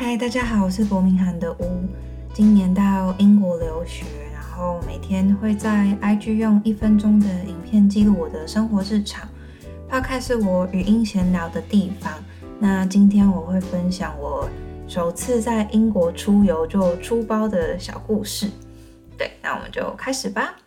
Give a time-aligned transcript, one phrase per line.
[0.00, 1.82] 嗨，大家好，我是伯明翰的乌，
[2.32, 9.28] 今年到英国留学，然后每天会在 IG 用一分钟的影片记录我的生活日常。
[9.90, 12.12] Podcast 是我语音闲聊的地方。
[12.60, 14.48] 那今天我会分享我
[14.86, 18.48] 首次在英国出游就出包的小故事。
[19.16, 20.58] 对，那我们就开始吧。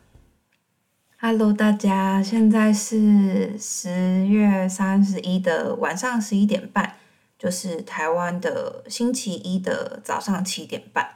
[1.22, 6.96] Hello，大家，现在是十月三十一的晚上十一点半。
[7.42, 11.16] 就是台湾的星期一的早上七点半，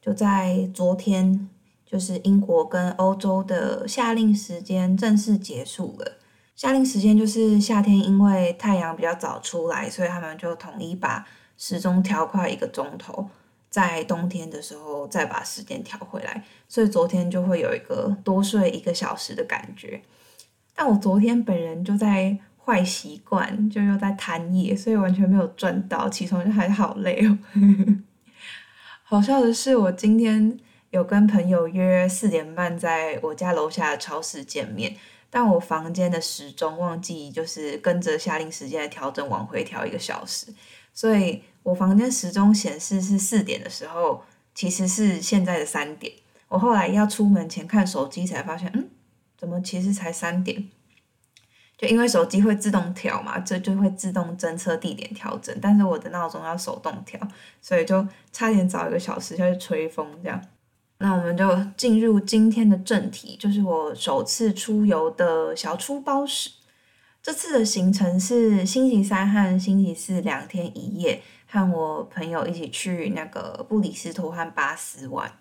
[0.00, 1.48] 就在昨天，
[1.86, 6.18] 就是英国跟欧洲的夏令时间正式结束了。
[6.56, 11.24] 夏令时间就是夏天，因为太阳比较早出来，所以他们就统一把
[11.56, 13.28] 时钟调快一个钟头。
[13.70, 20.02] 在冬天的时候再把时间调回来，所以昨天就会有一个多睡一个小时的感觉。
[20.74, 22.36] 但我昨天本人就在。
[22.64, 26.08] 坏习惯就又在贪夜，所以完全没有赚到。
[26.08, 27.38] 起床就还好累哦。
[29.02, 30.58] 好笑的是，我今天
[30.90, 34.96] 有跟朋友约四点半在我家楼下的超市见面，
[35.28, 40.46] 但我房间的时钟忘记就是跟着下令时间的调整往回调一个小时，
[40.94, 44.22] 所以我房间时钟显示是四点的时候，
[44.54, 46.12] 其实是现在的三点。
[46.48, 48.88] 我后来要出门前看手机才发现，嗯，
[49.36, 50.68] 怎么其实才三点？
[51.82, 57.18] 就因为手机会自动调嘛，这就会自动侦测地点调整，但是我的闹钟要手动调，
[57.60, 60.40] 所以就差点早一个小时下去吹风这样。
[60.98, 61.44] 那我们就
[61.76, 66.50] 进入今天的正题，就是我首次出游的小出包史。
[67.20, 75.32] 这次的行程是星期三和星期四两天一夜，和我朋友一起去那个布里斯托和巴斯玩。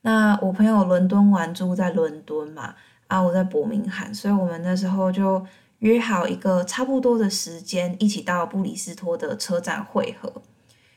[0.00, 2.74] 那我朋友伦敦玩住在伦敦嘛，
[3.08, 5.46] 啊我在伯明翰，所以我们那时候就。
[5.84, 10.32] 约好一个差不多的时间，一起到布里斯托的车站汇合。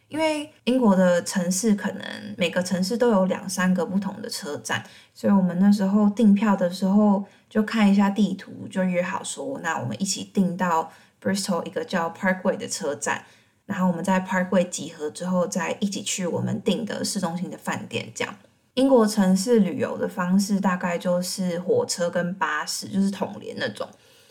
[0.07, 2.01] 因为英国的城市可能
[2.37, 4.81] 每个城市都有两三个不同的车站，
[5.13, 10.89] 所以我们那时候订票的时候就看一下地图，就约好说，那我们一起订到
[11.21, 13.25] Bristol 一个叫 Parkway 的车站，
[13.65, 18.09] 然后我们在 Parkway 集合之后，再一起去我们订的市中心的饭店。
[18.15, 18.33] 这样，
[18.75, 23.85] 英国城市旅游的方式大概就是火车跟巴士，就是统联那种。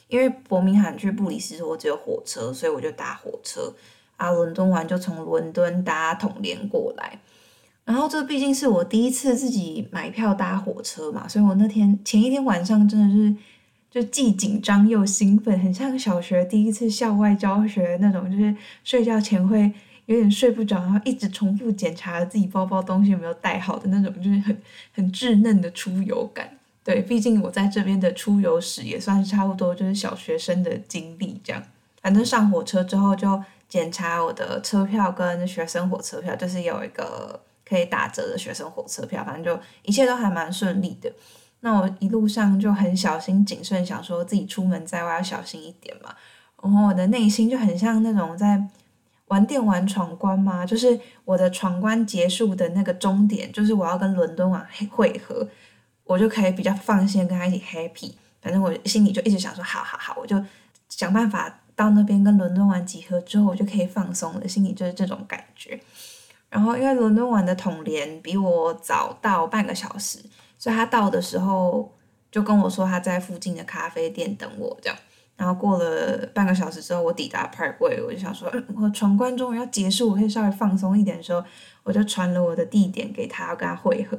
[0.08, 3.74] 因为伯明翰去布里斯托只有火车，所以我就搭火车。
[4.16, 7.20] 啊，伦敦玩就从伦敦搭统联过来。
[7.84, 13.36] 然后这毕竟是我第一次自己买票搭火车嘛，所以我那天前一天晚上真的是
[13.90, 19.70] 就既紧张又兴奋，很像小学第一次校外教学那种，就是睡觉前会
[20.06, 24.56] 有点睡不着，然后一直重复检查自己包包东西有没有带好的那种，就是很
[24.94, 26.55] 很稚嫩的出游感。
[26.86, 31.60] 对，毕竟我在这边的出游史也算是差不多，就是小学生的经历这样。
[32.00, 41.12] 反正上火车之后就检查我的车票跟学生火车票，就是有一个可以打折的学生火车票，反正就一切都还蛮顺利的。
[41.58, 46.14] 那我一路上就很小心谨慎，想说自己出门在外要小心一点嘛。
[46.62, 48.62] 然后我的内心就很像那种在
[49.26, 55.48] 玩电玩闯关嘛，就是我的闯关结束的那个终点，就是我要跟伦敦往汇合。
[56.06, 60.42] 我就可以比较放心跟他一起 happy，反正我心里就一直想说，好好好，我就
[60.88, 65.78] 想办法到那边跟伦敦玩集合之后，我就可以放松了，心里就是这种感觉。
[66.48, 70.20] 然后因为伦敦玩的统联比我早到半个小时，
[70.56, 71.92] 所以他到的时候
[72.30, 74.96] 就跟我说他在附近的咖啡店等我，这样。
[75.36, 81.44] 然后过了半个小时之后，我抵达 Parkway，我就想说，嗯，我闯关终于要结束，我可以稍微放松一点的时候，
[81.82, 84.16] 我就传了我的地点给他，要跟他会合。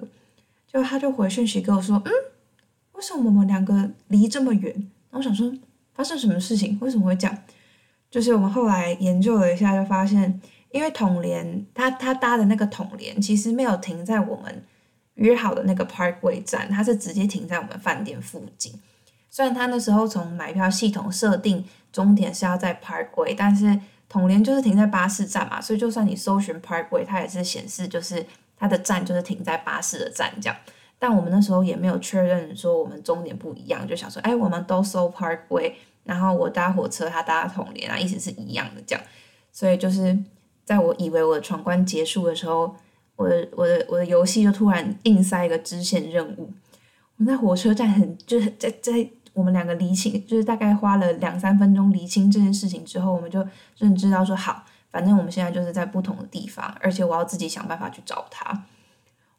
[0.67, 2.11] 就他就回讯息跟我说，嗯，
[2.91, 4.73] 为什么我们两个离这么远？
[5.09, 5.51] 然后我想说
[5.93, 6.77] 发生什么事情？
[6.81, 7.37] 为什么会这样？
[8.11, 10.41] 就是我们后来研究了一下，就发现，
[10.71, 14.63] 因为统联他他搭的那个统联其实没有停在我们
[15.15, 18.73] 约好的那个 Parkway 站，他是直接停在我们饭店附近。
[19.29, 21.63] 虽然他那时候从买票系统设定
[21.93, 28.25] 终点是要在 Parkway，但是统联就是停在巴士站嘛，所以就算你搜寻 Parkway，它也是显示就是。
[28.59, 30.57] 它的站就是停在巴士的站这样，
[30.97, 35.73] 但我们那时候也没有确认说我们终点不一样，就想说，哎，我们都搜 Parkway，
[36.03, 39.03] 然后我搭火车，他搭统联啊，意思是一样的这样，
[39.51, 40.17] 所以就是
[40.65, 42.75] 在我以为我的闯关结束的时候，
[43.15, 46.51] 我的我的我的游戏就突然硬塞一个支线任务，
[47.17, 53.45] 我在火车站很就是在在我们两个离清，就是大概花了两三分钟离清这件事情之后，我们就
[53.77, 54.63] 认知到说好。
[54.91, 58.63] 反正我们现在就是在不同的地方，而且我要自己想办法去找他。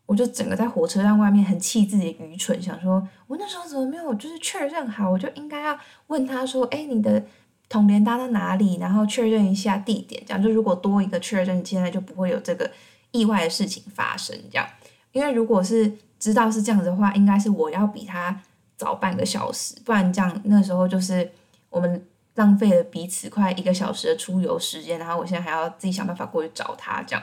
[0.06, 7.22] 我就整个在火车站外面很气自己的愚蠢，想说我那时候怎么没有就是确认好，我就应该要问他说：“哎，你的
[7.68, 12.70] 统联搭到哪里，然后确认一下地点，这样就如果多一个确认，现在就不会有这个
[13.10, 14.34] 意外的事情发生。
[14.50, 14.66] 这样，
[15.12, 18.40] 因为如果是知道是这样子的话，应该是我要比他
[18.78, 21.30] 早半个小时，不然这样那时候就是
[21.68, 22.02] 我们
[22.38, 27.22] 浪费了彼此快一个小时的出游时间，然后我现在还要自己想办法过去找他，这样，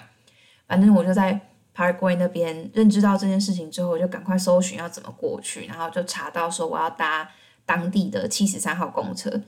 [0.68, 1.40] 反正我就在
[1.74, 7.30] Parkway 那边认知到这件事情之后，我就赶快搜寻要怎么过去，然后就查到说我要搭
[7.66, 9.42] 当地的七十三号公车。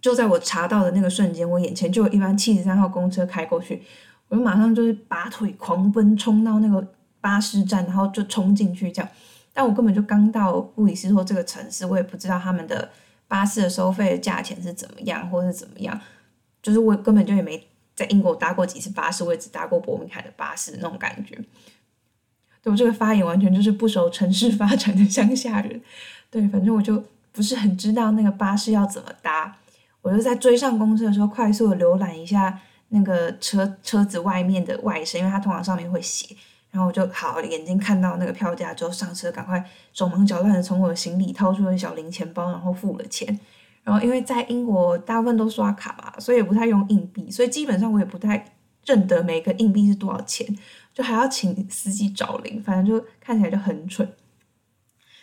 [0.00, 3.82] 就在我查到的那个瞬间，我眼前就有一班七十三号公车开过去，
[4.28, 6.86] 我就马上就是拔腿狂奔，冲到那个
[7.20, 9.08] 巴士站，然后就冲进去这样。
[9.54, 12.90] 但我根本就刚到布里斯托这个城市，我也不知道他们的
[13.28, 16.00] 巴士的收费的价钱是怎么样，或是怎么样。
[16.62, 21.38] 就是我根本就也没在英国搭过几次巴士，我也只搭过伯明翰的巴士那种感觉。
[22.62, 25.80] 对我这个发言完全就是不熟城市发展的乡下人。
[26.30, 29.58] 对，反正我就不是很知道那个巴士要怎么搭。
[30.00, 36.34] 我就在追上公车的时候，快速的浏览一下那个车车子外面的外身，因为它通常上面会写。
[36.74, 43.38] 然后我就好眼睛看到那个票价之后上车，赶快手忙脚乱的从我的行李掏出了小零钱包，然后付了钱。
[43.84, 48.44] 然后因为在英国大部分都刷卡嘛，所以也不太用硬币，所以基本上我也不太
[48.84, 50.44] 认得每个硬币是多少钱，
[50.92, 54.04] 就还要请司机找零，反正就看起来就很蠢。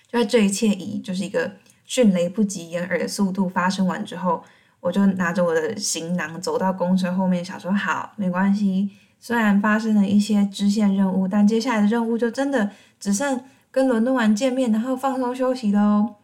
[0.10, 1.52] 就在这一切以就是一个
[1.84, 4.42] 迅雷不及掩耳的速度发生完之后。
[4.82, 8.90] 我就拿着我的行囊走到公车后面，想说好没关系。
[9.22, 16.16] 虽然发生了一些支线任务，但接下来的任务就真的只剩跟伦敦玩见面，然后放松休息喽。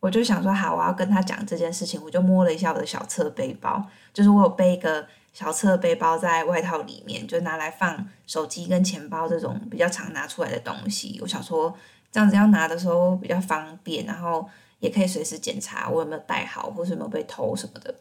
[0.00, 2.00] 我就想说好，我要跟他讲这件事情。
[2.02, 11.18] 我就摸了一下我的小侧背包，就是我有背一个小侧背包在外套里面，就拿来放手机跟钱包这种比较常拿出来的东西。
[11.22, 11.74] 我想说
[12.10, 14.48] 这样子要拿的时候比较方便，然后
[14.78, 17.94] 也可以随时检查我有没有带好，或是有没有被偷什么的。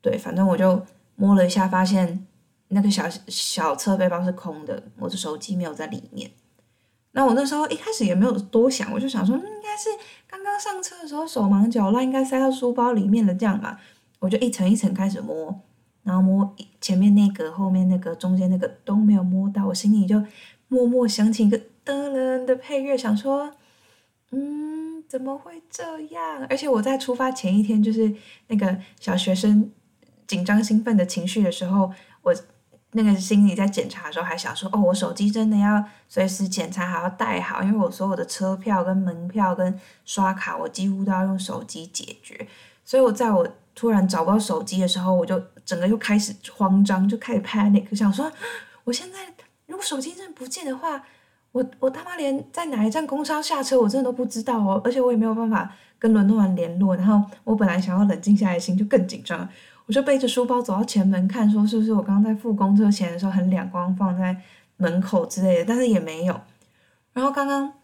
[0.00, 0.84] 对，反正我就
[1.16, 2.26] 摸了一下，发现
[2.72, 6.30] 那个小小侧背包是空的，我的手机没有在里面。
[7.12, 9.90] 那我那时候一开始也没有多想，我就想说，应该是
[10.26, 13.78] 刚刚上车的时候手忙脚乱，应该塞到书包里面的这样嘛。
[14.18, 15.60] 我就一层一层开始摸，
[16.02, 20.24] 然后摸前面那个、后面那个、中间那个都没有摸到，我心里就
[20.68, 23.52] 默默想起一个噔噔的配乐，想说，
[24.30, 26.46] 嗯，怎么会这样？
[26.48, 28.14] 而且我在出发前一天，就是
[28.48, 29.70] 那个小学生。
[30.24, 31.92] 紧张兴奋的情绪的时候，
[32.22, 32.34] 我
[32.94, 42.46] 那个心里在检查的时候还想说：“哦，我手机真的要随时检查，还要带好，因为我所有的车票、跟门票、跟刷卡，我几乎都要用手机解决。”
[42.84, 48.30] 所以，我在我突然找不到手机的时候，我就整个又开始慌张，就开始 panic，想说
[48.84, 49.18] ：“我现在
[49.66, 51.02] 如果手机真的不见的话，
[51.52, 56.94] 我我他妈连在哪一站公车下车，我真的都不知道哦，而且我也没有办法跟伦敦人联络。
[56.94, 59.48] 然后，我本来想要冷静下来，心就更紧张。”
[59.92, 64.36] 就背着书包走到前门看，说是不是我刚刚在付公车钱的时候很两光放在
[64.78, 66.40] 门口之类的，但是也没有。
[67.12, 67.74] 然后刚刚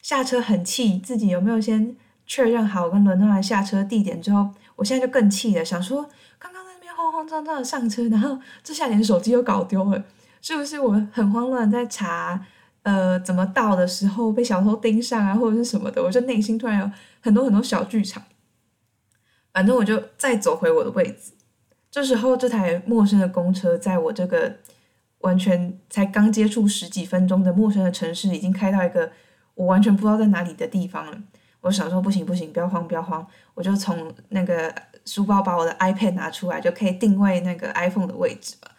[0.00, 6.02] 下车很气，自己有没有先确认好跟伦敦来下车地点之后，我现在就更气了，想说
[6.38, 10.04] 刚刚在那边慌慌张张的上车，然后这下连手机又搞丢了，
[10.40, 12.44] 是不是我很慌乱在查
[12.82, 16.02] 呃怎么到的时候被小偷盯上啊，或者是什么的？
[16.02, 16.90] 我就内心突然有
[17.20, 18.22] 很多很多小剧场。
[19.52, 21.32] 反正我就再走回我的位置。
[21.92, 24.56] 这时候，这台陌生的公车在我这个
[25.18, 29.12] 完全才刚接触十几分钟的陌生的城市，已经开到一个
[29.54, 31.22] 我完全不知道在哪里的地方了。
[31.60, 38.70] 我想说，不行不行，不要慌不要慌，我就从那个书包把我的 iPad 拿出来，就可以定位那个 iPhone 的位置嘛。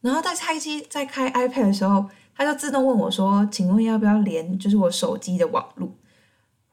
[0.00, 5.92] 然后在开机在开 iPad 的时候，它就自动问我说：“请问要不要连就是我手机的网络？”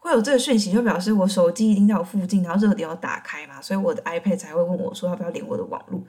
[0.08, 6.02] 会有这个讯息，就表示我手机一定在我附近，然后热点要打开嘛，所以我的 iPad 才会问我说要不要连我的网络。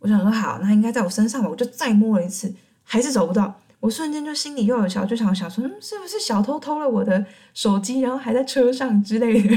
[0.00, 3.54] 我想说好，那应该在我身上吧，我就再摸了一次，还是找不到。
[3.78, 9.56] 我瞬间就心里又有小剧场，想说，嗯，是不是小偷偷了我的手机，然后还在车上之类的？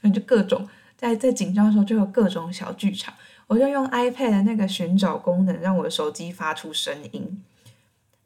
[0.00, 3.14] 反 正就各种在在紧张的时候就有各种小剧场。
[3.46, 7.42] 我就用 iPad 的那个寻找功能，让我的手机发出声音。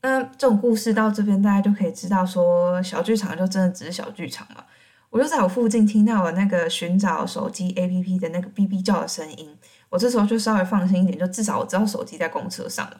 [0.03, 4.67] 那这种故事到这边，大家就可以知道说，小剧场就真的只是小剧场了。
[5.13, 9.55] 我就在我附近听到了那个寻找手机 A P P 的那个哔哔叫的声音，
[9.91, 12.99] 我这时候就稍微放心一点，就至少我知道手机在公车上了。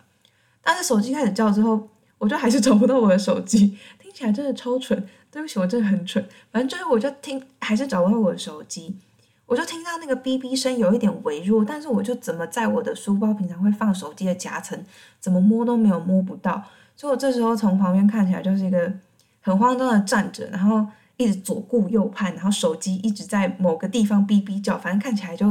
[0.63, 1.89] 但是手机开始叫之后，
[2.19, 5.09] 我就还是找不到我的手机，听起来真的超蠢。
[5.31, 6.23] 对不起，我真的很蠢。
[6.51, 8.95] 反正最后我就听，还是找不到我的手机。
[9.47, 14.79] 我就听到那个哔哔声有一点微弱，但是我就怎么在我的书包平常会放手机的夹层，
[15.19, 16.63] 怎么摸都没有摸不到。
[16.95, 18.93] 所以我这时候从旁边看起来就是一个
[19.41, 20.87] 很慌张的站着，然后。
[21.23, 25.47] 一直左顾右盼，然后手机一直在某个地方哔哔叫，反正看起来就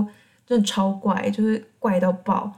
[0.45, 2.53] 真的超怪，就是怪到爆。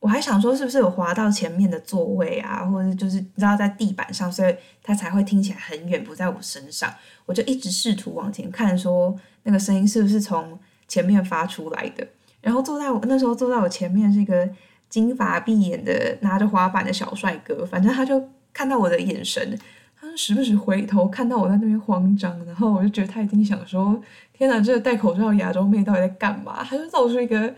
[0.00, 6.88] 我还想说是不是有滑到前面的座位啊，或者就是你知道在地板上，所以它才会听起来很远，不在我身上。
[7.26, 12.06] 我就一直试图往前看，说那个声音是不是从前面发出来的。
[12.40, 14.48] 然后坐在我那时候坐在我前面是一个
[14.88, 19.58] 金发碧眼的拿着滑板的小帅哥，反正他就看到我的眼神，
[20.00, 24.00] 他时不时回头看到我在那边慌张，然后我就觉得他一定想说：
[24.32, 26.64] 天哪，这个戴口罩的亚洲妹到底在干嘛？
[26.64, 27.54] 他就露出一个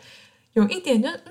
[0.55, 1.31] 有一点就是嗯。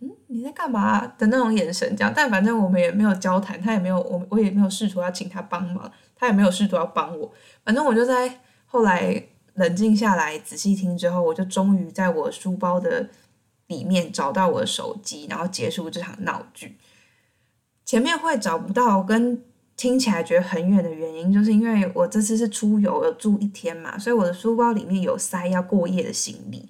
[0.00, 7.32] 嗯，你在干嘛的那种眼神，这样，但反正我们也没有交谈，他也没有，我我也没有试图要请他帮忙，他也没有试图要帮我，
[7.64, 9.22] 反正我就在后来
[9.54, 13.08] 冷静下来，仔细听之后，我就终于在我书包的
[13.68, 16.76] 里面找到我的手机，然后结束这场闹剧。
[17.84, 19.40] 前面会找不到，跟
[19.76, 26.68] 听起来觉得很远的原因，就是因为我这次是出游，有住一天嘛，所以我的书包里面有塞要过夜的行李，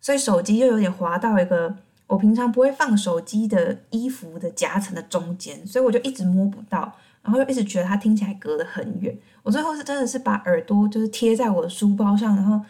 [0.00, 1.76] 所以手机又有点滑到一个。
[2.08, 9.12] 我平常不会放手机的衣服的夹层的中间，所以我就一直摸不到，然后又一直觉得它听起来隔得很远。
[9.42, 12.60] 我最后是真的是把耳朵就是贴在我的书包上，然后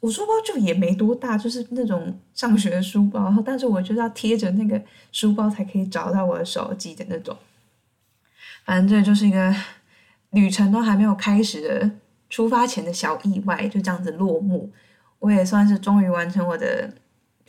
[0.00, 4.82] 我书包就也没多大，就是那种上学的书包，然后但是我就要贴着那个
[5.12, 7.36] 书包才可以找到我的手机的那种。
[8.66, 9.54] 反正这就是一个
[10.32, 11.90] 旅程都还没有开始的
[12.28, 14.70] 出发前的小意外，就这样子落幕。
[15.20, 16.92] 我也算是终于完成我的。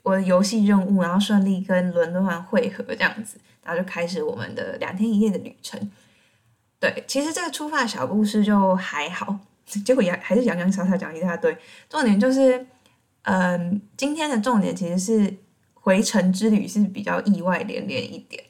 [0.04, 5.78] 我的游戏任务，然后顺利跟伦敦湾汇合，这样子，然后就开始我们的两天一夜的旅程。
[6.80, 9.38] 对，其实这个出发小故事就还好，
[9.86, 11.58] 结果洋还是洋洋洒洒讲一大堆。
[11.90, 12.66] 重点就是，
[13.24, 15.36] 嗯，今天的重点其实是
[15.74, 18.42] 回程之旅是比较意外连连一点。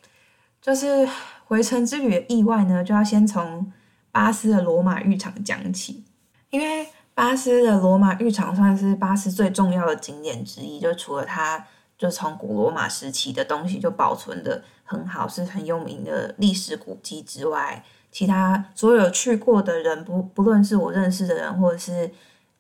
[0.62, 1.10] 就是
[1.48, 3.72] 回程之旅的意外呢，就要先从
[4.12, 6.04] 巴斯的罗马浴场讲起，
[6.50, 6.88] 因为。
[7.18, 11.66] 巴斯的罗马浴场算是巴斯最重要的景点之一，就除了它
[11.98, 22.12] 就从古罗马时期的东西就保存的很好，是很有名的历史古迹之外，其他所有去过的人，不不论是我认识的人，或者是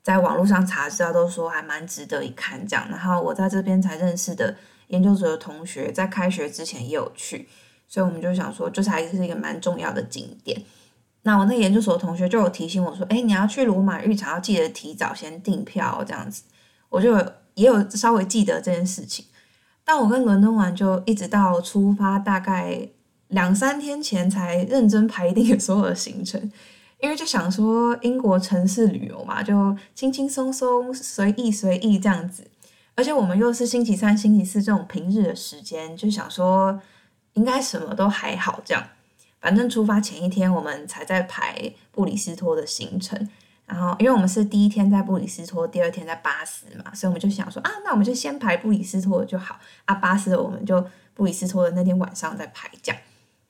[0.01, 2.89] 在网络上查资料，都说还蛮值得一看这样。
[2.89, 4.55] 然后我在这边才认识的
[4.87, 7.47] 研究所的同学，在开学之前也有去，
[7.87, 10.61] 所以我们就想说，这才是一个蛮重要的景点。
[11.23, 16.43] 那我那研究所同学就有提醒我说：“哎，你要去罗马浴场，要记得提早先订票，这样子。”
[16.89, 17.17] 我就
[17.55, 19.25] 也有稍微记得这件事情。
[19.83, 22.87] 但我跟伦敦玩就一直到出发大概
[23.29, 26.51] 两三天前才认真排定所有的行程，
[27.01, 32.45] 因为就想说英国城市旅游嘛，就轻轻松松、随意随意这样子。
[32.95, 36.81] 而且我们又是星期三、星期四这种平日的时间，就想说
[37.37, 38.83] 应该什么都还好这样。
[39.39, 43.29] 反正出发前一天，我们才在排布里斯托的行程。
[43.67, 49.59] 然后，因为我们是第一天在布里斯托，第二天在巴斯嘛，所以我们就想说啊，那我们就先排布里斯托就好。
[49.85, 53.01] 啊，巴斯我们就布里斯托的那天晚上再排这样。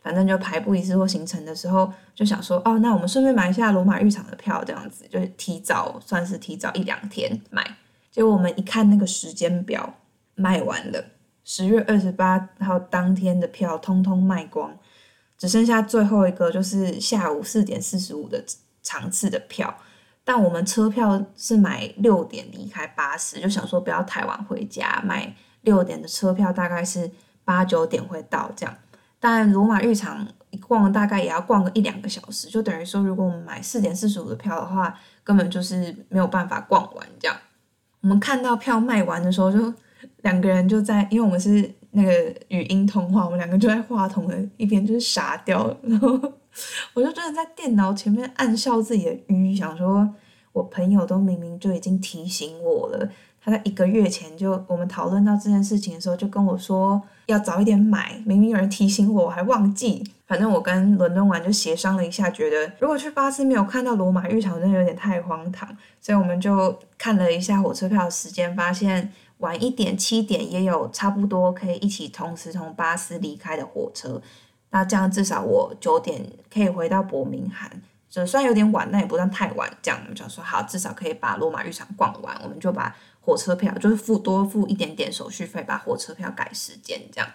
[0.01, 7.77] 反正就排布里斯托行程的时候，就想说哦，那我们顺便买一下罗马浴场的票，这样子就提早算是提早一两天买。
[8.12, 9.94] 结果我们一看那个时间表，
[10.34, 11.06] 卖完了，
[11.47, 14.77] 十月二十八号当天的票通通卖光。
[15.37, 18.43] 只剩下最后一个，就是下午四点四十五的
[18.83, 19.73] 场次的票，
[20.25, 27.09] 但我们车票是买六点离开巴士，就想说不要太晚回家，买六点的车票，大概是
[27.45, 28.75] 八九点会到这样。
[29.19, 37.37] 但罗马浴场一逛大概也要逛个一两个小时，就等于说如果我们买四点四十五的票的话，根本就是没有办法逛完这样。
[38.01, 39.73] 我们看到票卖完的时候，就
[40.27, 41.74] 两个人就在，因为我们是。
[41.91, 42.12] 那个
[42.50, 46.10] 语音通话，我们两个就在话筒的一边就是傻掉了，然后
[46.93, 50.07] 我就真的在电脑前面暗笑自己的愚，想说
[50.51, 53.10] 我朋友都明明就已经提醒我了，
[53.41, 60.03] 他在一个月前就我们讨论到这件事情的时候就跟我说要早一点买，明明有人提醒我，我还忘记。
[60.27, 65.67] 反正我跟伦敦玩就协商了一下，觉得如果去巴斯没有看到罗马浴场，真的有点太荒唐，
[66.00, 69.12] 所以我们就看了一下火车票的时间，发现。
[69.39, 74.22] 晚一点，七点也有差不多可以一起同时从巴斯离开的火车。
[74.72, 77.72] 那这样至少我九点可以回到伯明翰，
[78.10, 79.72] 就虽然有点晚，那也不算太晚。
[79.82, 82.36] 这样我们就说好，至少可以把罗马浴场逛完。
[82.44, 87.29] 我们就把火车票就是付多付一点点手续费，把火车票改时间这样。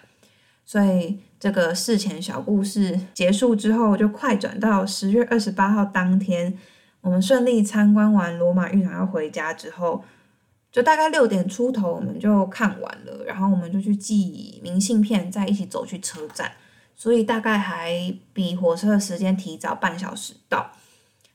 [0.65, 6.57] 所以这个事前小故事结束之后，就快转到十月二十八号当天，
[7.01, 10.03] 我们顺利参观完罗马浴场要回家之后。
[10.73, 16.51] 就大概六点出头，我们就看完了，然后我们就去寄明信片，再一起走去车站，
[16.95, 20.71] 所以大概还比火车的时间提早半小时到。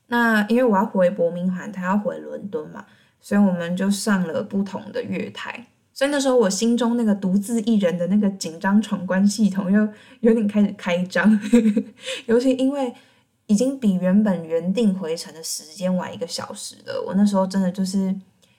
[0.07, 2.85] 那因为我要回伯明翰，他要回伦敦嘛，
[3.21, 5.67] 所以我们就上了不同的月台。
[5.93, 9.87] 所以那时候我心中那个独自一人的那个紧张闯关系统又
[10.19, 11.39] 有点开始开张，
[12.27, 12.93] 尤其因为
[13.47, 18.13] 已经比原本原定回程的时间晚一个小时了，我那时候真的就是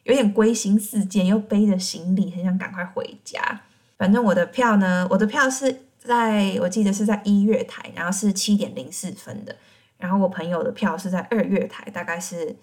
[0.04, 3.62] 有点归心似箭，又背着行李，很想赶快回家。
[3.98, 9.54] 反正我的票呢，我的票是在我记得是在一月台，然后是七点零四分的，
[9.98, 12.56] 然后我朋友的票是在二月台，大概是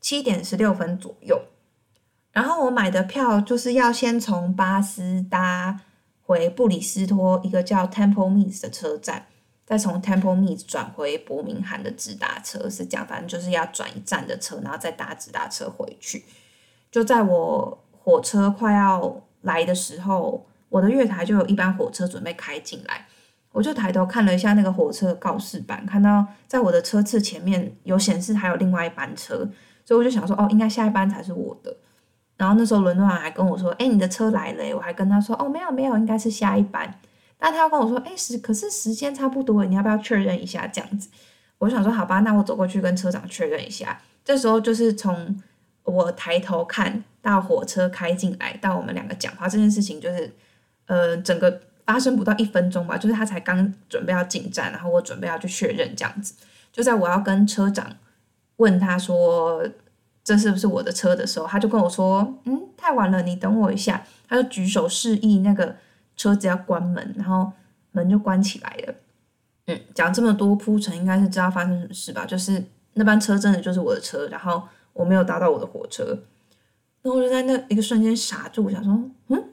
[0.00, 1.40] 七点十六分左右。
[2.32, 5.80] 然后我买的票就是要先从巴斯搭
[6.22, 9.26] 回布里斯托一个叫 Temple Meads 的车站，
[9.64, 16.24] 再从 Temple Meads 转回伯明翰的直达车，是这样，反正就是要转一站的车，然后再搭直达车回去。
[16.90, 23.06] 就在我火车快要来的时候，我的月台就有一班火车准备开进来，
[23.52, 29.48] 我就抬头看了一下那个火车告示板，看到在我的车次前面有显示还有另外一班车，
[29.84, 31.76] 所以我就想说，哦，应该下一班才是我的。
[32.36, 36.98] 然后那时候伦敦人还跟我说：“哎，你的车来了。”我还跟他说：“哦，没有没有，应该是下一班。”
[37.36, 41.10] 但他要跟我说：“哎，时可是时间差不多，你要不要确认一下？”这样子，
[41.58, 45.38] 我想说：“好吧，那我走过去跟车长确认一下。”这时候就是从
[45.90, 50.32] 我抬头看到火车开进来，到我们两个讲话这件事情，就是
[50.86, 52.96] 呃，整个发生不到一分钟吧。
[52.96, 56.34] 就是他才刚准备要进站，然后我准备要去确认这样子。
[56.72, 57.96] 就在我要跟车长
[58.56, 59.66] 问他说。
[60.22, 65.74] 这是不是我的车的时候，他就跟我说：“嗯，太晚了，你等我一下。”他就举手示意那个
[66.14, 67.50] 车子要关门，然后
[67.92, 68.94] 门就关起来了。
[69.66, 72.26] 嗯，讲这么多铺陈，应该是知道发生什么事吧？
[72.26, 76.18] 就是那班车真的就是我的车，然后我没有搭到我的火车，
[77.02, 78.92] 那我就在那一个瞬间傻住，想说
[79.28, 79.44] ：“嗯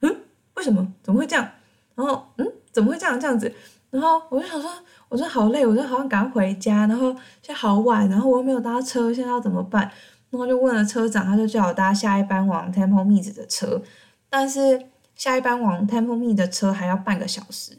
[0.00, 0.16] 嗯，
[0.54, 0.92] 为什么？
[1.02, 1.48] 怎么会这样？”
[1.94, 3.18] 然后嗯，怎么会这样？
[3.18, 3.52] 这样子？
[3.90, 4.70] 然后我就想说。
[5.08, 9.82] 我说好累，我说好想赶回家，然后现在好晚，然后我又没有搭车，现在要怎么办？
[10.30, 13.80] 然后就问了车长，他就叫我搭下一班往 Temple Meads 的车，
[14.28, 17.78] 但是下一班往 Temple Meads 的车还要半个小时，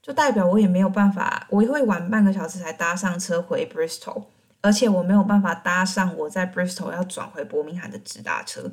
[0.00, 4.24] 就代表我也没有办法，我会晚半个小时才搭上车回 Bristol，
[4.62, 8.72] 而且我没有办法搭上我在 Bristol 要转回伯明翰的直达车，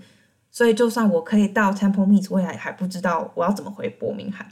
[0.49, 4.47] 所以就算我可以到 Temple Meads，我也还不知道我要怎么回伯明翰。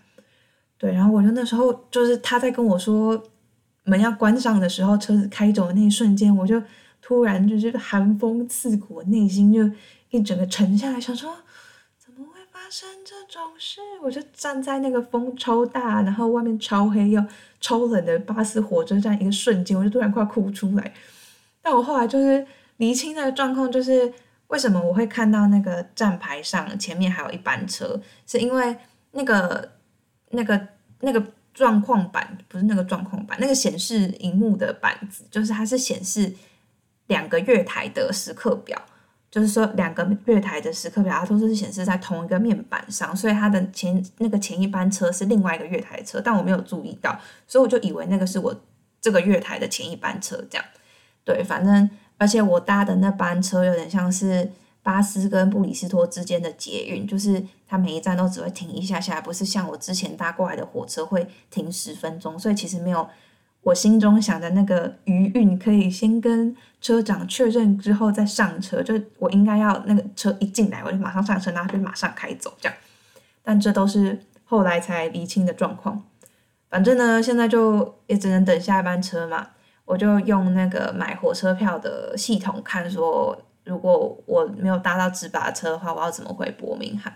[0.78, 3.23] 对，然后我就那时候就是他在跟我说。
[3.89, 6.62] 门要关上的时候，车子开走的那一瞬间，我就
[7.02, 9.62] 突然就是寒风刺骨，内心就
[10.10, 11.34] 一整个沉下来，想说
[11.97, 13.80] 怎么会发生这种事？
[14.04, 17.23] 我就站在那个风超大，然后外面超黑又
[17.62, 20.93] 超冷的巴士火车站，一个瞬间我就突然快哭出来。
[21.67, 24.13] 但我后来就是厘清那个状况，就是
[24.47, 28.77] 为什么我会看到那个站牌上前面还有一班车，是因为
[29.12, 29.73] 那个
[30.30, 30.67] 那个
[31.01, 31.21] 那个。
[31.58, 36.32] 状况板不是那个状况板，那个显示荧幕的板子，就是它是显示
[37.08, 38.80] 两个月台的时刻表，
[39.32, 48.56] 就是说两个月台的时刻表，它都是显示在同一个面板上，所以它的前那个前一班车是另外一个月台车，但我没有注意到，所以我就以为那个是我
[49.01, 50.65] 这个月台的前一班车，这样，
[51.28, 51.88] 对，反正
[52.18, 54.50] 而且我搭的那班车有点像是。
[54.84, 63.06] 巴斯跟布里斯托之间的捷运，就是它每一站都只会停一下下，不是像我之前搭过来的火车会停十分钟，所以其实没有
[63.63, 68.82] 我心中想的那个余韵，可以先跟车长确认之后再上车。
[68.82, 72.78] 就我应该要那个车一进来我就马上上车，然后就马上开走这样。
[73.44, 76.02] 但这都是后来才厘清的状况。
[76.70, 79.50] 反正呢，现在就也只能等下一班车嘛，
[79.88, 83.36] 我就用那个买火车票的系统看说。
[83.63, 87.13] 如果我没有搭到直达车的话，我要怎么回伯明翰？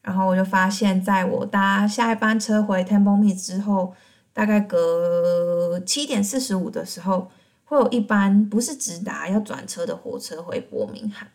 [0.00, 3.92] 然后我就发现，在我搭下一班车回 Templeme 之后，
[4.32, 7.30] 大概隔七点四十五的时候，
[7.66, 11.28] 会有一班不是直达要转车的火车回伯明翰。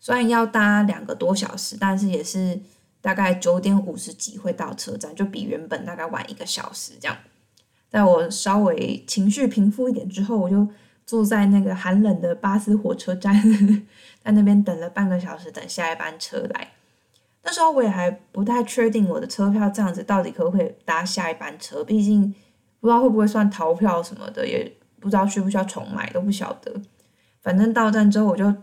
[0.00, 2.60] 虽然要搭两个多小时，但是也是
[3.00, 7.16] 大概九点五十几会到车站，就比原本大概晚一个小时这样。
[7.90, 10.66] 在我稍微情绪平复一点之后，我就。
[11.06, 13.34] 坐在那个寒冷的巴斯火车站，
[14.22, 16.68] 在那边等了半个小时，等下一班车来。
[17.42, 22.32] 那时候我也还不太确定我的车票这样子到底可不可以搭下一班车，毕竟
[22.78, 26.72] 不知道会不会算逃票什么的，也不知道需不需要重买，都不晓得。
[27.42, 28.54] 反正到站之后，我就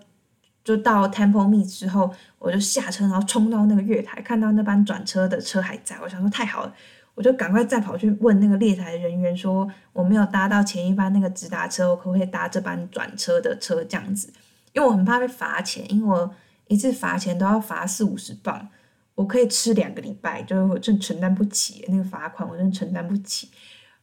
[0.63, 2.09] 就到 Temple Me 之后，
[2.39, 6.73] 我就下车，然后冲到那个月台，看到那班转车的车还在，我想说太好了。
[7.17, 14.31] 我就赶快再跑去问那个列台人员说，我没有搭到前一班那个直达车，我可不可以搭这班转车的车这样子？
[14.73, 16.31] 因为我很怕被罚钱，因为我
[16.67, 18.67] 一次罚钱都要罚四五十磅，
[19.15, 23.49] 我可以吃两个礼拜，就是我真承担不起那个罚款，我真承担不起。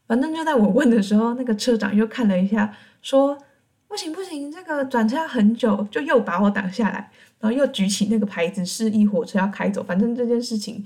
[0.09, 3.39] 反正就在我问的时候，那个车长又看了一下，说
[3.87, 7.13] 不行不行，这个转车要很久，就又把我挡下来。
[7.39, 9.85] 然后又举起那个牌子示意火车要开走。
[9.85, 10.85] 反正这件事情，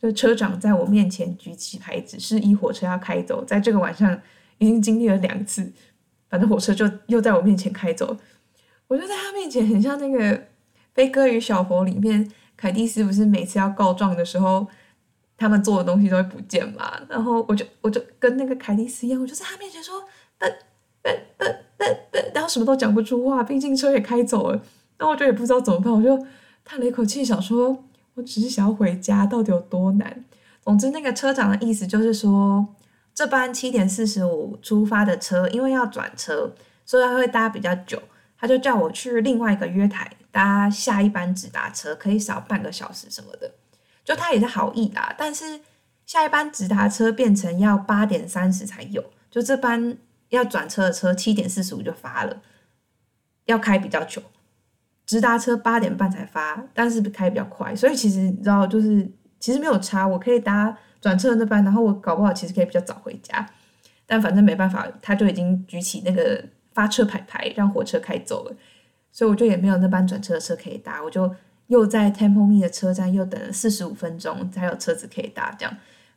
[0.00, 4.20] 就车长在我面前举起牌子示意火车要开走，在这个晚上
[4.58, 5.72] 已经经历了两次，
[6.28, 8.16] 反正火车就又在我面前开走。
[8.88, 10.38] 我就在他面前很像那个
[10.94, 14.66] 《悲歌与小佛》里面凯蒂斯不是每次要告状的时候，
[15.36, 17.00] 他们做的东西都会不见嘛？
[17.08, 20.04] 然后我就我就跟那个凯蒂斯一样，我就在他面前说，
[20.38, 20.48] 呃
[21.02, 21.46] 呃呃
[21.78, 24.62] 呃呃，然后什么都讲不出话，毕竟车也开走了。
[24.98, 26.26] 那我就也不知道怎么办，我就
[26.64, 27.84] 叹了一口气，想说
[28.16, 30.24] 我只是想要回家，到底有多难？
[30.62, 32.66] 总之，那个车长的意思就是说，
[33.14, 36.52] 这班七点四十五出发的车，因为要转车，
[36.84, 38.02] 所以他会搭比较久。
[38.38, 43.50] 他就叫我去另外一个月台搭下一班直达车，可以少半个小时什么的。
[44.04, 45.60] 就他也是好意啦，但是
[46.04, 49.96] 下一班直达车变成要八点三十才有，就这班
[50.28, 52.42] 要转车的车七点四十五就发了，
[53.46, 54.22] 要开比较久。
[55.06, 63.48] 直达车八点半才发，但是开比较快，所以其实你知道，就是其实没有差，我可以搭转车的那班，然后我搞不好其实可以比较早回家。
[64.06, 66.44] 但反正没办法，他就已经举起那个。
[66.76, 68.54] 发车牌牌让火车开走了，
[69.10, 71.34] 所以我就也没有那班转车的车可以搭，我就
[71.68, 75.56] 又在 Temple Me 的车站又等了四十五分钟才有车子可以搭。
[75.58, 75.74] 这样，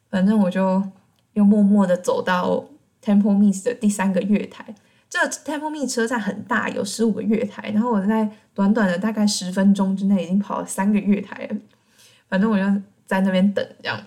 [0.09, 0.83] 反正我就
[1.31, 2.65] 又默默的走到
[3.01, 4.75] Temple Me 的第三个月台。
[5.09, 11.57] 这 Temple Me 车站很大，有十五个月台，然后我在短短的大概十分钟之内已经跑了三个月台了。
[12.27, 12.63] 反正我就
[13.07, 13.99] 在那边等，这样。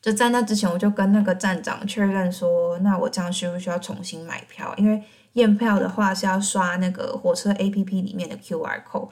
[0.00, 4.74] 就在那之前，我就跟那个站长确认说，那我这样需不需要重新买票？
[4.76, 5.00] 因为
[5.34, 9.10] 验票的话是要刷那个火车 A P P 里面的 Q R code，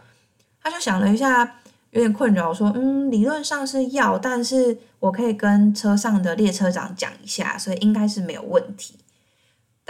[0.62, 1.58] 他就想了一下，
[1.90, 8.96] 有点困扰，说嗯，理论上是要，但是我可以跟车上的列车长讲一下，所以应该是没有问题。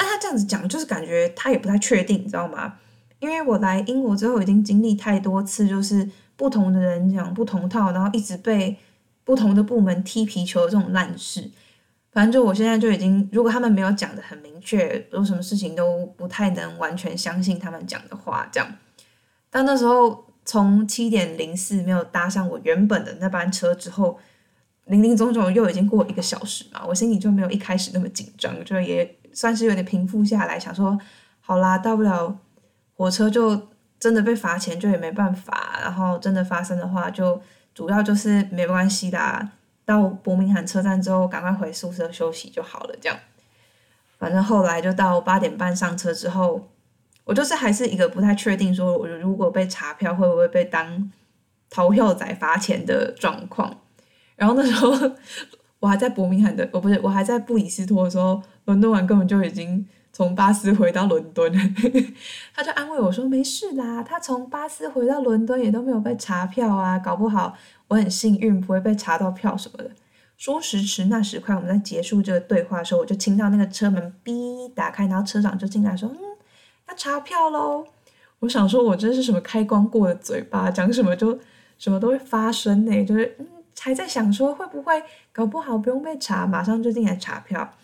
[0.00, 2.76] 但他这样子讲，就是感觉他也不太确定，你知道吗？
[3.18, 8.78] 因为我来英国之后已经经历太多次，就是不同的人讲不同套，然后一直被
[9.24, 11.50] 不同的部门踢皮球这种烂事。
[12.12, 18.74] 反正就我现在就已经，如果他们没有讲的很明确，有什么事情都不太能完全相信他们讲的话，这样。
[19.50, 24.18] 但那时候从七点零四没有搭上我原本的那班车之后，
[24.86, 30.98] 零零总总又已经过一个小时嘛，我心里就没有一开始那么紧张，就也算是有点平复下来，想说
[31.40, 32.38] 好啦，大不了
[32.96, 37.40] 火车就真的被罚钱，就也没办法，然后真的发生的话，就
[37.74, 39.48] 主要就是没关系的。
[39.86, 42.94] 到伯明翰车站之后，赶快回宿舍休息就好了。
[43.00, 43.18] 这样，
[44.18, 46.68] 反正后来就到八点半上车之后，
[47.24, 51.10] 我就是还是一个不太确定，说我如果被查票会不会被当
[51.68, 53.80] 逃票仔罚钱的状况。
[54.36, 54.92] 然后那时候
[55.80, 58.40] 我还在伯明翰的，我不是我还在布里斯托的时候，
[58.70, 61.52] 伦敦完根本就已经从巴斯回到伦敦，
[62.54, 67.56] 他就安慰我说没事啦，他从巴斯回到伦敦也都没有被查票啊，搞不好。
[67.88, 69.90] 我很幸运，不会被查到票什么的。
[70.37, 76.16] 说时迟，那时快，我们在结束这个对话的时候，我就听到那个车门“哔”打开，然后车长就进来说：“嗯，
[76.88, 77.85] 要查票喽。”
[78.38, 81.37] 我想说，我真是什么开光过的嘴巴，讲什么就
[81.76, 83.04] 什么都会发生呢。
[83.04, 83.46] 就是嗯，
[83.80, 85.02] 还在想说会不会
[85.33, 87.74] 搞不好不用被查，马上就进来查票。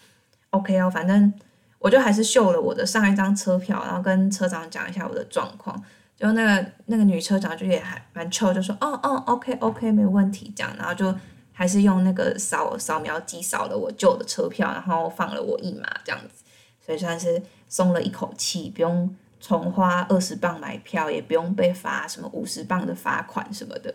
[0.56, 1.32] OK 哦，反正
[1.78, 5.82] 我就还是秀了我的上一张车票，然后跟车长讲一下我的状况。
[6.16, 11.14] 就那个那个女车长就也还蛮臭，就说哦哦，OK OK，没问题这样，然后就
[11.52, 16.42] 还是用那个扫扫描机扫了我旧的车票，然后放了我一马这样子，
[16.80, 23.94] 所以算是松了一口气，不用重花二十磅买票，也不用被罚什么五十磅的罚款什么的。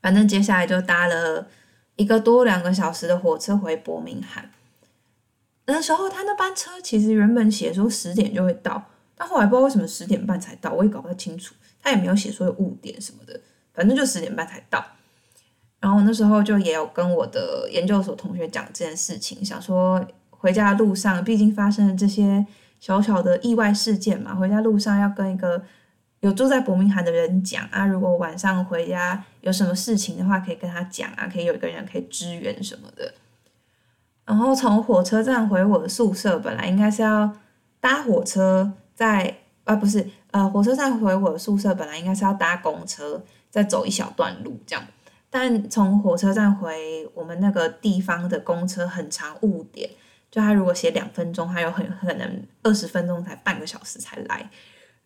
[0.00, 1.48] 反正接下来就搭了
[1.96, 4.48] 一个多两个小时的火车回伯明翰。
[5.66, 8.84] 那时候他那班车其实原本写说十点就会到。
[9.14, 11.54] 但后来不知道为什么十点半才到，我也搞不太清楚。
[11.80, 13.40] 他也没有写说有误点什么的，
[13.72, 14.84] 反正就十点半才到。
[15.80, 22.44] 然后那时候就也有跟我的研究所同学讲这件事情，想说回家的路上，毕竟发生了这些
[22.80, 25.62] 小小的意外事件嘛，回家路上要跟一个
[26.20, 27.84] 有住在伯明翰的人讲啊。
[27.86, 33.12] 如果晚上回家有什么事情的话，可以跟他讲啊，可以有一个人可以支援什么的。
[34.24, 37.32] 然后从火车站回我的宿舍，本来应该是要
[37.80, 38.72] 搭火车。
[38.94, 44.84] 在啊，不是，呃，火车站回我的宿舍本来应该是要搭公车，再走一小段路这样，
[45.30, 49.88] 但从火车站回我们那个地方的公车很长误点，
[50.30, 54.48] 就他如果写两分钟，他有很可能二十分钟才半个小时才来，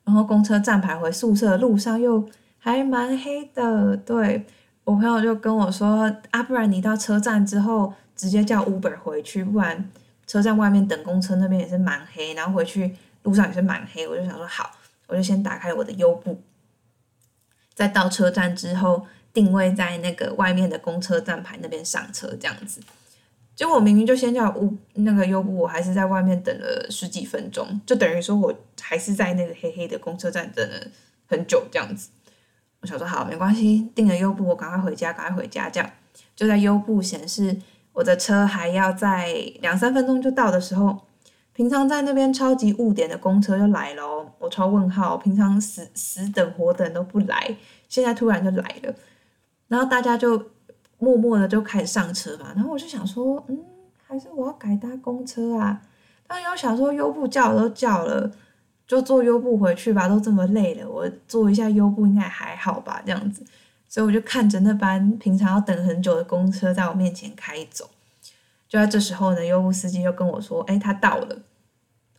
[0.04, 4.44] 然后公车站牌回宿舍的路上又还蛮黑的，对
[4.84, 9.88] 我朋友就跟我说啊，不然你到车站之后直接叫 Uber 回去，不然
[10.26, 12.96] 车站外面等公车那边也是蛮黑，然后回去。
[13.22, 14.70] 路上也是蛮黑，我就想说好，
[15.08, 16.40] 我就先打开我的优步，
[17.74, 22.80] 在到车站之后定位在那个外面的公车站牌那边上车这样子。
[23.56, 30.86] 结果我明明就先叫乌那个优步，我还是在外面等了十几分钟，就等于说我还是在那个黑黑的公车站等了
[31.26, 32.10] 很久这样子。
[32.80, 35.90] 我想说好没关系，订了优步，我赶快回家，赶快回家这样。
[36.36, 37.56] 就在优步显示
[37.96, 40.96] 我的车还要在两三分钟就到的时候，
[41.54, 47.56] 平常在那边超级误点的公车就来了，我超问号，平常死死等活等都不来，
[47.88, 48.94] 现在突然就来了，
[49.68, 50.50] 然后大家就。
[50.98, 53.58] 默默的就开始上车嘛，然后我就想说，嗯，
[54.06, 55.82] 还是我要改搭公车啊？
[56.26, 58.30] 但又想说优步叫都叫了，
[58.86, 63.02] 就坐优步回去吧，都这么累了，我坐一下优步应该还好吧？
[63.04, 63.44] 这样子，
[63.88, 67.90] 所以我就看着那班平常要等很久的公车在我面前开走。
[68.68, 71.42] 就在这时候呢，优步司机就跟我说：“哎，他到了。”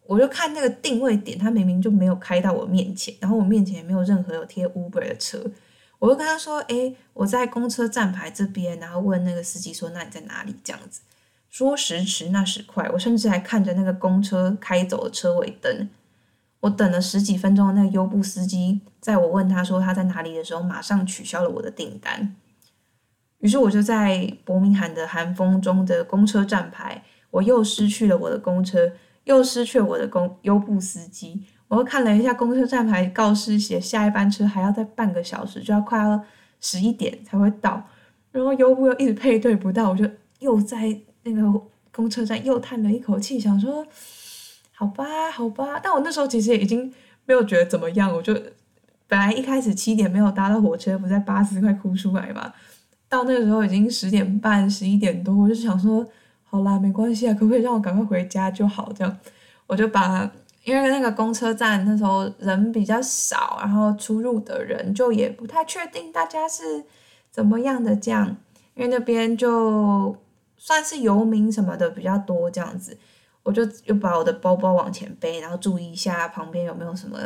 [0.08, 5.44] 我就看那个定位点，他明明就没有开到我面前，然后我面前也没有任何有贴 Uber 的车。
[6.00, 11.02] 我就跟他说：“哎，我在公车站牌这边。”然后问那个司机说：“那你在哪里？”这样子
[11.50, 15.90] 说时迟那时快，我甚至还看着那个公车开走的车尾灯。
[16.62, 22.36] 我等了十几分钟，那个优步司机在我问他说他在哪里的时候，马上取消了我的订单。
[23.39, 28.91] 于是我就在伯明翰的寒风中的公车站牌，我又失去了我的公车，
[29.26, 31.43] 又失去了我的公优步司机。
[31.67, 36.20] 我又看了一下公车站牌告示，写下一班车还要再半个小时，就要快要
[36.60, 37.84] 十一点才会到。
[38.32, 43.86] 然后优步又一直配对不到，我就又在那个公车站又叹了一口气，想说
[44.78, 45.80] 好吧，好吧。
[45.82, 46.94] 但我那时候其实也已经
[47.26, 48.32] 没有觉得怎么样，我就
[49.08, 52.54] 本来一开始七点没有搭到火车，不在巴士快哭出来嘛。
[53.10, 56.06] 到那个时候已经十点半、十一点多，我就想说
[56.44, 58.94] 好啦，没关系啊，可不可以让我赶快回家就好？
[58.94, 59.18] 这样
[59.66, 60.32] 我就把。
[60.63, 66.84] 因为那个公车站那时候人比较少，然后出入的人就也不太确定大家是
[67.32, 68.36] 怎么样的这样，
[68.76, 70.13] 因为那边就
[70.58, 72.98] 算是游民什么的比较多这样子，
[73.48, 77.18] 我就又把我的包包往前背，然后注意一下旁边有没有什么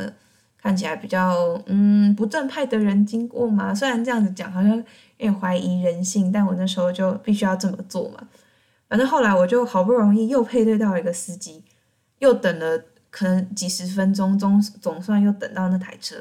[0.62, 3.74] 看起来比较嗯不正派的人经过嘛。
[3.74, 4.84] 虽然这样子讲好像有
[5.18, 8.28] 点怀疑人性，但我那时候就必须要这么做嘛。
[8.88, 11.64] 反正后来我就好不容易又配对到一个司机，
[12.20, 12.86] 又等了。
[13.14, 16.16] 可能几十分钟，总总算又等到那台车，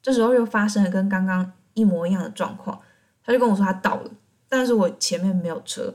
[0.00, 2.80] 这时候又发生了跟刚刚一模一样的状况，
[3.22, 4.10] 他就跟我说他到了，
[4.48, 5.92] 但是我前面没有车。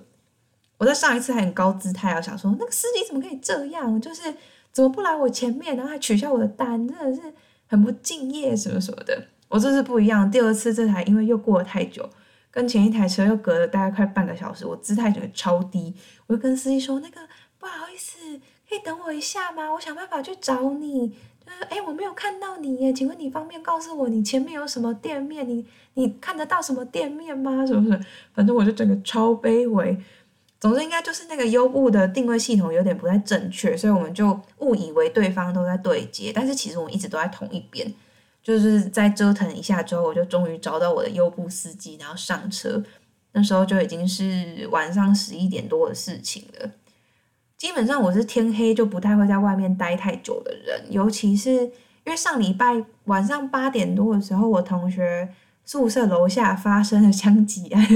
[0.81, 4.33] 我在上一次还很高姿态啊，想说那个司机怎么可以这样，就是
[4.71, 7.21] 怎么不来我前面，然后还取消我的单，真的是
[7.67, 9.27] 很不敬业什么什么的。
[9.47, 12.09] 我这次不一样，第二次这台因为又过了太久，
[12.49, 15.93] 跟前一台车又隔了大概快半个小时，我姿态整个超低，
[16.25, 17.21] 我就跟司机说那个
[17.59, 18.17] 不好意思。
[18.67, 19.71] 可以等我一下吗？
[19.71, 21.09] 我想办法去找你。
[21.45, 25.47] 就是哎，我没有看到你耶，请问你方便告诉我你前面有什么店面？
[25.47, 25.65] 你
[25.95, 27.65] 你看得到什么店面吗？
[27.67, 27.99] 是不是？
[28.33, 29.95] 反正我就整个超卑微。
[30.61, 37.91] 总之应该就是那个优步的定位系统有点不太正确，所以我们就误以为对方都在对接，但是其实我们一直都在同一边。
[38.43, 42.83] 就是在折腾一下之后，我就终于找到我的优步司机，然后上车。
[43.33, 46.71] 那时候就已经是晚上十一点多的事情了。
[47.55, 51.71] 基本上我是天黑就不太会在外面待太久的人，尤其是因
[52.05, 55.29] 为上礼拜晚上八点多的时候，我同学
[55.63, 57.87] 宿舍楼下发生了枪击案，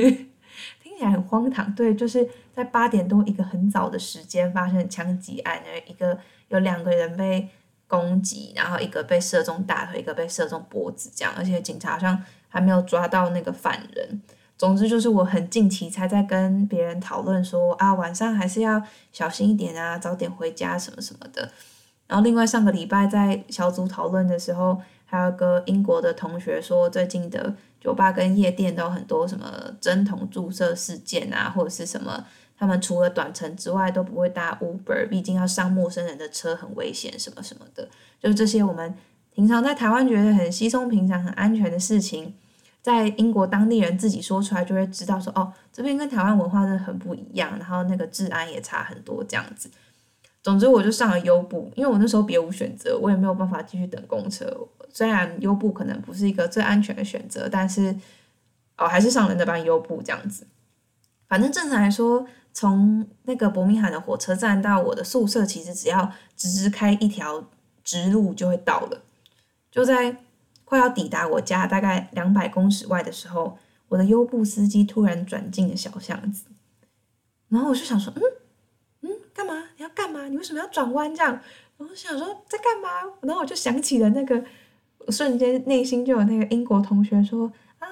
[0.96, 1.74] 听起来很荒唐。
[1.76, 7.50] 对，就是在八点多一个很早的时间发生枪击案，一个有两个人被
[7.86, 14.22] 攻击，然后一个被射中大腿，一个被射中脖子，这样，而且警察好像还没有抓到那个犯人。
[14.58, 18.82] 总之就是我很近期才在跟别人讨论说啊，晚上还是要
[19.12, 21.52] 小心一点啊，早点回家什么什么的。
[22.08, 27.54] 然后另外上个礼拜在小组讨论的时候，还有个英国的同学说，最近的
[27.86, 29.46] 酒吧跟夜店都有很多什么
[29.80, 32.26] 针筒注射事件啊，或者是什么，
[32.58, 37.88] 他们除了短程之外都不会搭 Uber，毕竟要上陌生人的车很危险什么什么的。
[38.20, 38.92] 就是这些我们
[39.36, 42.34] 平常在台湾觉得很稀松平常、很安全的事情。
[42.82, 49.70] 在英国当地人自己说出来，就会知道说哦，这边跟台湾文化真的很不一样，然后那个治安也差很多这样子。
[50.42, 54.46] 总之，我就上了优步，因为我那时候别无选择，我也没有办法继续等公车。
[54.92, 57.96] 虽然优步可能不是一个最安全的选择，但是
[58.78, 60.48] 哦，还是上了那班优步这样子。
[61.28, 67.46] 反正正常来说，从那个伯明翰的火车站到我的宿舍，其实只要直直开一条
[67.84, 69.02] 直路就会到了，
[69.72, 70.18] 就在。
[70.68, 73.56] 快要抵达我家大概两百公尺外的时候，
[73.88, 76.46] 我的优步司机突然转进了小巷子，
[77.50, 78.22] 然后我就想说，嗯
[79.02, 79.54] 嗯，干嘛？
[79.78, 80.26] 你要干嘛？
[80.28, 81.40] 你为什么要转弯这样？
[81.78, 83.14] 然后想说在干嘛？
[83.22, 84.44] 然后我就想起了那个
[85.06, 87.88] 我瞬间内心就有那个英国同学说啊，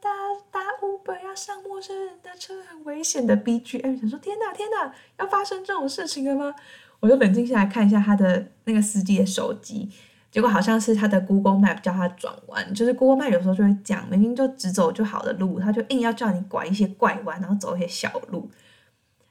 [0.00, 0.10] 搭
[0.50, 6.54] 搭 Uber 要上陌生人的车很危险的 BGM，想说天哪天哪，要发生这种事情了吗？
[7.00, 9.88] 我就冷静下来看一下他的那个司机的手机，
[10.30, 18.50] 结果好像是他的 Google Map 叫他转弯，就是 Google Map 有时候就会讲，明明就直走就好的路，他就硬要叫你拐一些怪弯，然后走一些小路。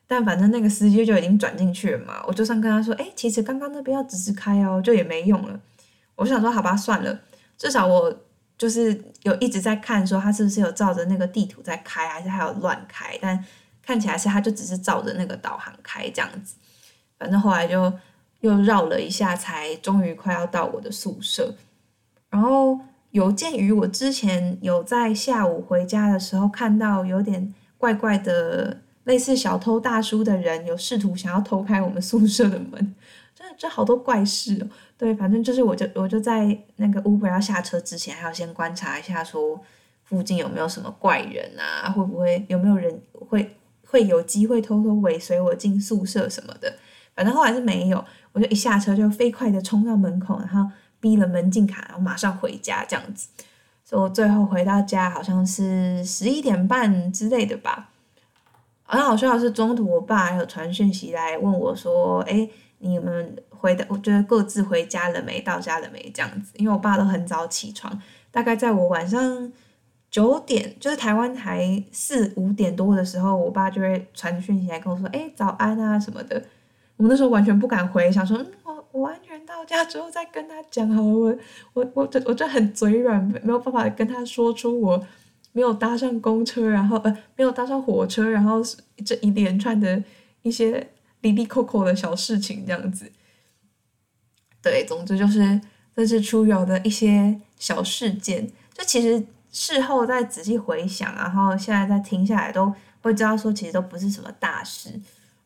[0.08, 5.60] 但反正那个司机就已经转进去了嘛，我就算跟他说，哎，其实刚刚那边要直直开哦，就也没用了。
[6.16, 7.20] 我想说，好吧，算了，
[7.58, 8.16] 至少我
[8.58, 13.18] 就是有一直在看，说他是不是有照着那个地图在开，还是还有乱开。
[13.22, 13.44] 但
[13.82, 16.56] 看起来是他就只是照着那个导航开这样子。
[17.18, 17.92] 反正后来就
[18.42, 21.56] 又绕了一下，才终于快要到我的宿舍。
[22.30, 22.80] 然后
[23.12, 28.82] 有鉴于我之前有在下午回家的时候看到有点怪怪的。
[29.08, 32.94] 类似小偷大叔的人有试图想要偷开我们宿舍的门，
[33.58, 34.68] 这好多怪事哦。
[34.98, 39.60] 对，反正就是我就我就在那个 Uber 要下车之前，还要先观察一下，说
[40.04, 43.56] 附近有没有什么怪人啊，会不会有没有人会
[43.86, 46.74] 会有机会偷偷尾随我进宿舍什么的。
[47.16, 53.28] 反正后来是没有，我就一下车就飞快的冲到门口，然后逼了门禁卡，然后马上回家这样子。
[53.84, 57.90] 所以我最后回到家好像是十一点半之类的吧。
[58.84, 62.48] 好像好笑的是，中途我爸还有传讯息来问我说：“哎，
[62.80, 65.42] 你们回的，我觉得各自回家了没？
[65.42, 66.12] 到家了没？
[66.14, 69.52] 这样子。”因为我爸都很早起床，大概在我晚上
[70.10, 76.42] 九点，就是台湾台四五点多的时候，我爸就会传讯息来跟我说：“哎，早安啊什么的。”
[76.98, 81.38] 我们那时候完全不敢回，想说：“嗯，我我安全到家之后再跟他讲好了。”我
[81.74, 85.08] 我我我就很嘴软，没有办法跟他说出我。
[85.54, 88.62] 没有搭上公车，然后呃，没有搭上火车，然后
[89.04, 90.04] 这一连串的
[90.44, 90.88] 一些
[91.22, 93.12] 滴滴扣扣的小事情，这样子。
[94.62, 95.60] 对，总之就是
[95.96, 98.48] 这是出游的一些小事件。
[98.74, 104.90] 就其实事后再仔细回想，然后现在再听下来，都会知道说其实都不是什么大事。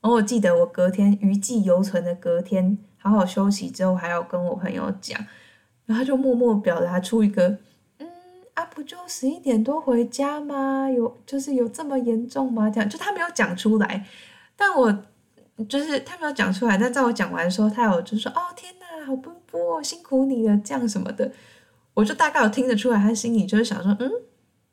[0.02, 5.20] 然后我记得我隔天余悸犹存的隔天，好好休息之后，还要跟我朋友讲，
[5.86, 7.58] 然后他就默默表达出一个
[8.00, 8.10] 嗯。
[8.56, 10.90] 啊，不就十一点多回家吗？
[10.90, 12.70] 有就是有这么严重吗？
[12.70, 14.06] 这样就他没有讲出来，
[14.58, 15.04] 但我
[15.68, 16.78] 就是他没有讲出来。
[16.78, 21.32] 但在我讲完的时候，他有就说：“哦，天哪，好奔波，辛苦你了。”这样什么的，
[21.94, 24.12] 我就大概有听得出来，他心里就是想说：“嗯，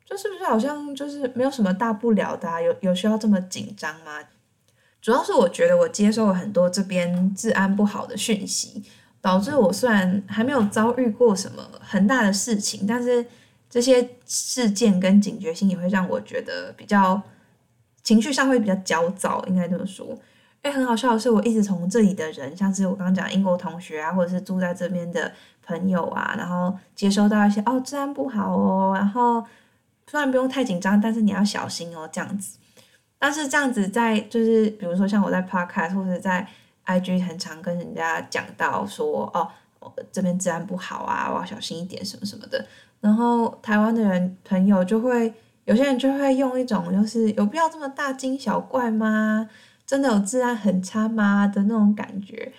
[0.05, 2.61] 这是不是好像就是没有什么大不了的？
[2.61, 4.19] 有有需要这么紧张吗？”
[5.01, 8.83] 主要是我觉得我接受了很多这边治安不好的讯息，
[9.21, 13.25] 导致我虽然还没有遭遇过什么很大的事情，但是。
[13.71, 17.21] 这些事件跟警觉性也会让我觉得比较
[18.01, 20.17] 情绪上会比较焦躁，应该这么说。
[20.61, 25.31] 哎，很好笑的是，我一直从这里的人，像是我刚刚讲英国同学啊，或者是住在这边的
[25.65, 29.41] 朋友啊，然后接收到一些哦治安不好哦，然后
[30.07, 32.57] 虽然不用太紧张，但是你要小心哦这样子。
[33.17, 36.47] 但是这样子在就是比如说像我在 Podcast 或者在
[36.85, 39.47] IG 很常跟人家讲到说哦
[40.11, 42.65] 这边治安不好啊，我要小心一点什么什么的。
[42.99, 49.49] 然后台湾的人朋友就会有些人就会用一种就是有必要这么大惊小怪吗？
[49.89, 52.53] 真的有治安很差吗的那种感觉，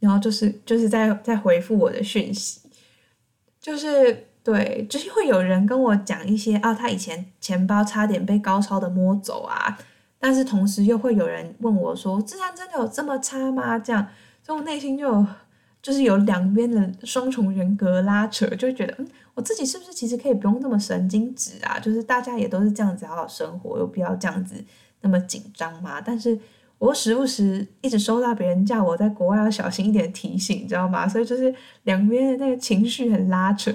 [0.00, 2.60] 然后就是就是在在回复我的讯息，
[3.58, 9.78] 就是对，就是会有人跟我讲一些啊，他以前钱包差点被高超的摸走啊，
[10.18, 13.78] 但是同时又会有人问我说，治安真的有这么差吗？
[13.78, 14.06] 这样，
[14.42, 15.26] 所以我内心就有
[15.80, 19.08] 就是有两边的双重人格拉扯，就觉得嗯。
[19.36, 21.76] 我自己是不是其实可以不用那么神经质啊？
[21.80, 24.54] 就是大家也都是这样子好好生活，有必要这样子
[25.00, 26.00] 那么紧张吗？
[26.00, 26.38] 但是
[26.84, 31.08] 我时不时一直收到别人叫我在国外要小心一点提醒，你知道吗？
[31.08, 33.72] 所以就是两边的那个情绪很拉扯。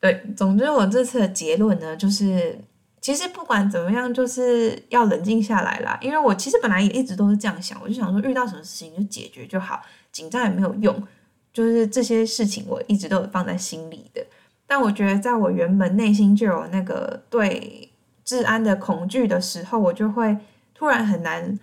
[0.00, 2.58] 对，总之我这次的结论呢，就是
[3.02, 5.98] 其实不管怎么样，就是要冷静下来啦。
[6.00, 11.06] 因为我其实本来也一直都是这样想，我就想说遇到什么事情就解决就好，紧张也没有用。
[11.52, 14.24] 就是这些事情我一直都有放在心里的。
[14.66, 17.90] 但我觉得，在我原本内心就有那个对
[18.24, 20.34] 治安的恐惧的时候，我就会
[20.74, 21.58] 突然很难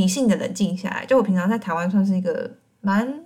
[0.00, 1.04] 理性的冷静下来。
[1.04, 3.22] 就我平常在台湾算是一个蛮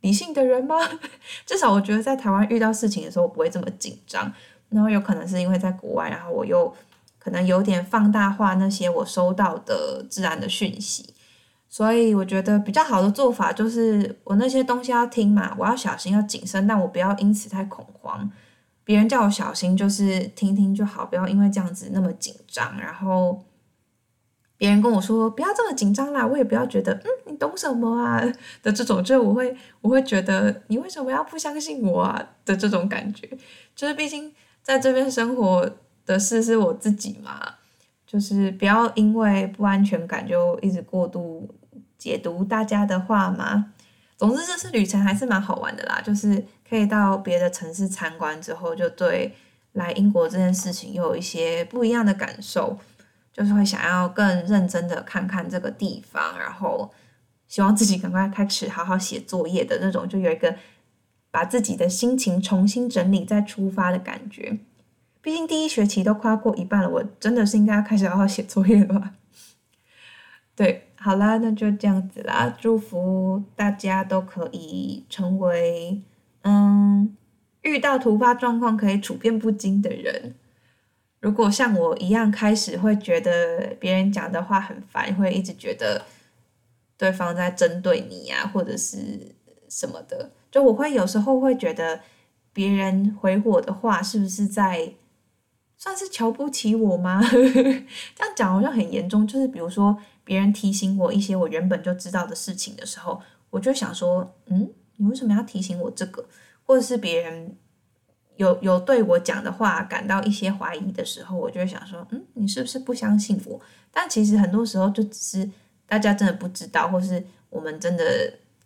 [0.00, 0.76] 理性的人吗？
[1.44, 4.32] 至少我觉得在台湾遇到事情的时候，我不会这么紧张。
[4.68, 6.72] 然后有可能是因为在国外，然后我又
[7.18, 11.12] 可能有点放大化那些我收到的自然的讯息。
[11.68, 18.30] 所以我觉得比较好的做法就是，我那些东西要听嘛，我要小心，要谨慎，但我不要因此太恐慌。
[18.84, 22.78] 别人叫我小心，就是听听就好，不要因为这样子那么紧张。
[22.78, 23.42] 然后
[24.62, 28.22] 别人跟我说不要这么紧张啦，我也不要觉得嗯你懂什么啊
[28.62, 33.28] 的这种，就我会我会觉得你为什么要不相信我啊的这种感觉，
[33.74, 34.32] 就是毕竟
[34.62, 35.68] 在这边生活
[36.06, 37.54] 的事是我自己嘛，
[38.06, 41.52] 就是不要因为不安全感就一直过度
[41.98, 43.72] 解读大家的话嘛。
[44.16, 49.34] 总之这次旅程还是蛮好玩的啦，就是可以到别的城市参观之后，就对
[49.72, 52.78] 来英国这件事情又有一些不一样的感受。
[53.32, 56.92] 就是会想要更认真的看看这个地方，然后
[57.48, 60.54] 希望自己赶快开始好好写作业的那种，就有一个
[61.30, 64.58] 把自己的心情重新整理再出发的感觉。
[65.20, 69.12] 毕竟第一学期都快要过一半了，我真的是应该要开始好好写作业了吧？
[70.54, 72.54] 对，好啦，那就这样子啦。
[72.60, 76.02] 祝福大家都可以成为
[76.42, 77.16] 嗯，
[77.62, 80.34] 遇到突发状况可以处变不惊的人。
[81.22, 86.04] 如果像我一样开始会觉得别人讲的话很烦，会一直觉得
[86.98, 89.32] 对方在针对你呀，或者是
[89.68, 92.00] 什么的，就我会有时候会觉得
[92.52, 94.94] 别人回我的话是不是在
[95.78, 97.22] 算是瞧不起我吗？
[97.30, 99.24] 这样讲好像很严重。
[99.24, 106.26] 就是比如说别人提醒我一些我原本就知道的事情的时候，我就想说，嗯，你为什么要提醒我这个？
[106.64, 107.56] 或者是别人。
[108.36, 113.60] 有有对我讲的话感到一些怀疑的时候，我就会想说，嗯，你是不是不相信我？
[113.90, 115.50] 但其实很多时候就只是
[115.86, 118.04] 大家真的不知道，或是我们真的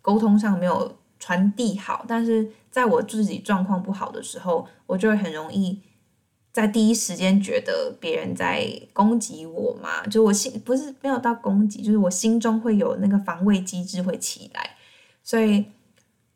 [0.01, 2.05] 沟通上没有传递好。
[2.07, 5.81] 但是在我自己状况不好的时候，我就会很容易
[6.53, 10.07] 在第一时间觉得别人在攻击我嘛。
[10.07, 14.77] 就我心不是没有到攻击，就是我心中会有那个防卫机制会起来。
[15.21, 15.65] 所以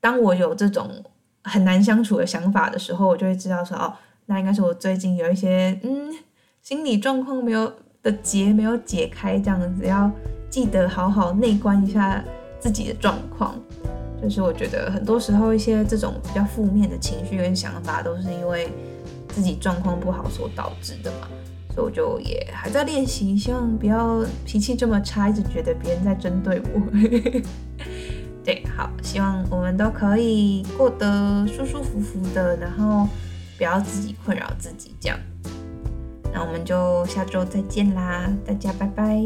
[0.02, 1.04] 当我有这种。
[1.44, 3.94] 很难相处的想法的时候，我就会知道说哦，
[4.28, 6.14] 那应该是我最近有一些嗯
[6.62, 7.72] 心理状况没有
[8.04, 10.12] 的结没有解开，这样子要
[10.50, 12.24] 记得好好内观一下
[12.60, 13.56] 自己的状况。
[14.22, 18.70] 就是我觉得很多时候一些这种比较负面的情绪跟想法，都是因为
[19.30, 21.28] 自己状况不好所导致的嘛。
[21.74, 26.82] 所以我就也还在练习，希望不要脾气这么差，一直觉得别人在针对我。
[28.44, 33.08] 对，好，希望我们都可以过得舒舒服服的，然后
[33.58, 35.18] 不要自己困扰自己这样。
[36.34, 39.22] 那我们就下周再见啦，大家拜拜。